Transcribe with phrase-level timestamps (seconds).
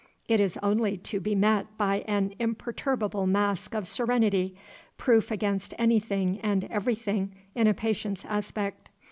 [0.27, 4.55] It is only to be met by an imperturbable mask of serenity,
[4.97, 8.89] proof against anything and everything in a patient's aspect.